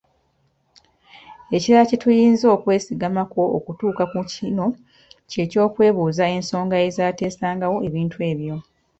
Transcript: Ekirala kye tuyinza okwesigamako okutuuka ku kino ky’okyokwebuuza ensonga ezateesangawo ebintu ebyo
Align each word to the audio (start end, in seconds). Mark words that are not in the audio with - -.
Ekirala 1.55 1.85
kye 1.89 1.97
tuyinza 2.03 2.45
okwesigamako 2.55 3.41
okutuuka 3.57 4.03
ku 4.11 4.19
kino 4.31 4.65
ky’okyokwebuuza 5.29 6.23
ensonga 6.35 6.75
ezateesangawo 6.87 7.77
ebintu 7.87 8.17
ebyo 8.31 8.55